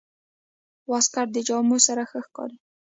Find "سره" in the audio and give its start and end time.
1.87-2.03